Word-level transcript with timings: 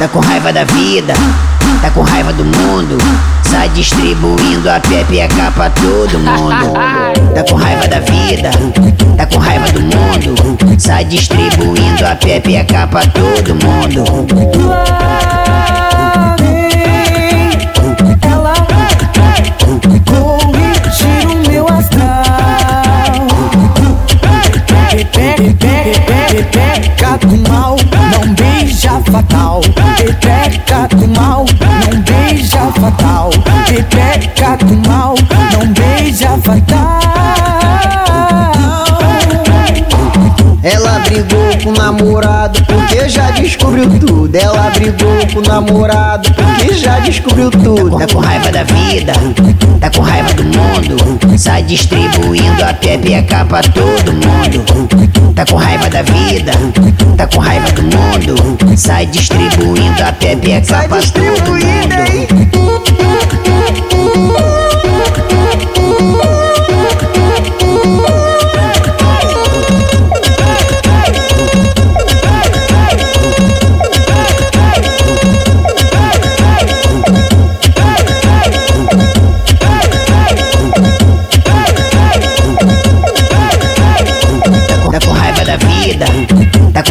Tá 0.00 0.08
com 0.08 0.20
raiva 0.20 0.50
da 0.50 0.64
vida, 0.64 1.12
tá 1.82 1.90
com 1.90 2.00
raiva 2.00 2.32
do 2.32 2.42
mundo. 2.42 2.96
Sai 3.42 3.68
distribuindo 3.68 4.70
a 4.70 4.80
pepeca 4.80 5.50
pra 5.54 5.68
todo 5.68 6.18
mundo. 6.18 6.72
Tá 7.34 7.44
com 7.46 7.56
raiva 7.56 7.86
da 7.86 8.00
vida, 8.00 8.50
tá 9.18 9.26
com 9.26 9.36
raiva 9.36 9.66
do 9.72 9.80
mundo. 9.82 10.34
Sai 10.78 11.04
distribuindo 11.04 12.06
a 12.06 12.16
pepeca 12.16 12.86
pra 12.86 13.02
todo 13.08 13.54
mundo. 13.62 14.02
Ela 18.22 18.54
corrigir 19.58 21.26
o 21.28 21.34
meu 21.46 21.66
astral. 21.68 22.20
Pepeca 26.22 27.18
mal, 27.20 27.36
não 27.36 27.49
fatal. 29.20 29.60
Pepeca 29.96 30.88
do 30.88 31.08
mal, 31.08 31.44
não 31.92 32.00
beija 32.02 32.72
fatal. 32.80 33.30
Pepeca 33.66 34.56
do 34.56 34.88
mal, 34.88 35.14
não 35.52 35.72
beija 35.72 36.38
fatal. 36.38 37.19
Ela 40.72 41.00
brigou 41.00 41.58
com 41.62 41.70
o 41.70 41.72
namorado 41.72 42.64
porque 42.64 43.08
já 43.08 43.30
descobriu 43.32 43.88
tudo. 43.98 44.34
Ela 44.36 44.70
brigou 44.70 45.26
com 45.32 45.40
o 45.40 45.42
namorado 45.42 46.32
porque 46.34 46.74
já 46.74 47.00
descobriu 47.00 47.50
tudo. 47.50 47.98
Tá 47.98 48.06
com 48.06 48.20
raiva 48.20 48.52
da 48.52 48.62
vida, 48.62 49.12
tá 49.80 49.90
com 49.90 50.00
raiva 50.00 50.32
do 50.34 50.44
mundo. 50.44 51.38
Sai 51.38 51.62
distribuindo 51.64 52.64
a 52.64 52.72
pepeca 52.74 53.44
pra 53.44 53.62
todo 53.62 54.12
mundo. 54.12 55.34
Tá 55.34 55.44
com 55.44 55.56
raiva 55.56 55.88
da 55.90 56.02
vida, 56.02 56.52
tá 57.16 57.26
com 57.26 57.40
raiva 57.40 57.70
do 57.72 57.82
mundo. 57.82 58.76
Sai 58.76 59.06
distribuindo 59.06 60.04
a 60.04 60.12
pepeca 60.12 60.84
pra 60.88 61.00
todo 61.00 61.50
mundo. 61.50 62.30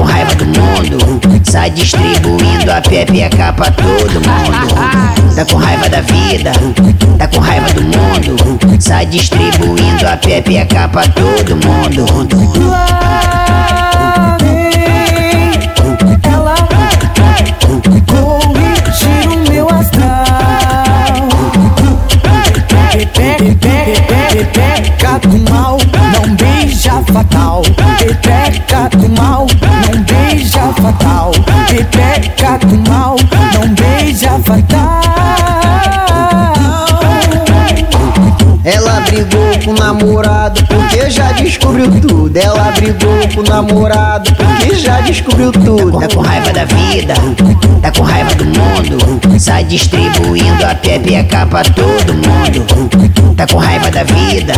Raiva 0.10 0.36
do 0.36 0.46
mundo. 0.46 0.98
Sai 1.44 1.70
distribuindo 1.72 2.72
a 2.72 2.82
pepeca 2.82 3.54
pra 3.54 3.72
todo 3.72 4.14
mundo. 4.14 5.36
Tá 5.36 5.46
com 5.46 5.58
raiva 5.58 5.90
da 5.90 6.02
vida, 6.02 6.52
tá 7.18 7.28
com 7.28 7.40
raiva 7.40 7.70
do 7.74 7.82
mundo. 7.82 8.36
Sai 8.80 9.06
distribuindo 9.06 10.08
a 10.08 10.18
pepeca 10.18 10.88
pra 10.90 11.04
todo 11.04 11.56
mundo. 11.56 12.06
Lá 12.70 13.10
ela 16.24 16.56
corrigir 18.08 19.28
o 19.30 19.52
meu 19.52 19.68
astral. 19.70 20.26
Pepeca 24.30 25.20
do 25.20 25.38
mal, 25.50 25.78
não 26.14 26.36
beija 26.36 27.02
fatal. 27.14 27.62
Pepeca 27.98 28.90
do 28.98 29.10
mal. 29.10 29.19
Pepeca 32.00 32.58
do 32.60 32.90
mal, 32.90 33.18
não 33.54 33.76
beija 33.76 34.40
fatal. 34.46 35.02
Ela 38.64 39.02
brigou 39.02 39.60
com 39.66 39.72
o 39.72 39.74
namorado 39.74 40.66
porque 40.68 41.10
já 41.10 41.34
descobriu 41.34 41.92
tudo. 42.00 42.38
Ela 42.38 42.72
brigou 42.72 43.28
com 43.36 43.42
o 43.42 43.44
namorado 43.44 44.34
porque 44.34 44.76
já 44.76 45.02
descobriu 45.02 45.52
tudo. 45.52 46.00
Tá 46.00 46.08
com 46.08 46.22
raiva 46.22 46.54
da 46.54 46.64
vida, 46.64 47.14
tá 47.82 47.92
com 47.92 48.04
raiva 48.04 48.34
do 48.36 48.46
mundo. 48.46 49.38
Sai 49.38 49.66
distribuindo 49.66 50.66
a 50.66 50.76
pepeca 50.76 51.46
pra 51.48 51.64
todo 51.64 52.14
mundo. 52.14 53.36
Tá 53.36 53.46
com 53.46 53.58
raiva 53.58 53.92
da 53.92 54.04
vida, 54.04 54.54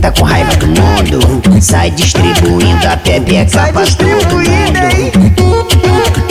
tá 0.00 0.10
com 0.10 0.24
raiva 0.24 0.56
do 0.56 0.66
mundo. 0.66 1.60
Sai 1.62 1.92
distribuindo 1.92 2.88
a 2.88 2.96
pepeca 2.96 3.68
pra 3.72 3.72
todo 3.72 3.84
distribuindo, 3.84 4.80
mundo. 4.80 4.96
hein? 4.96 6.21